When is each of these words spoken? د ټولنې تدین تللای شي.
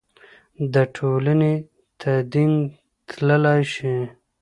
د 0.73 0.75
ټولنې 0.97 1.53
تدین 2.01 2.53
تللای 3.09 3.61
شي. 3.73 3.95